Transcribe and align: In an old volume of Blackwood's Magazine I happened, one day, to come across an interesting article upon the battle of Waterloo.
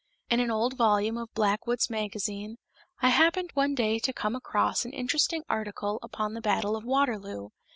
In 0.31 0.39
an 0.39 0.49
old 0.49 0.75
volume 0.77 1.15
of 1.15 1.31
Blackwood's 1.35 1.87
Magazine 1.87 2.55
I 3.03 3.09
happened, 3.09 3.51
one 3.53 3.75
day, 3.75 3.99
to 3.99 4.11
come 4.11 4.35
across 4.35 4.83
an 4.83 4.93
interesting 4.93 5.43
article 5.47 5.99
upon 6.01 6.33
the 6.33 6.41
battle 6.41 6.75
of 6.75 6.83
Waterloo. 6.83 7.49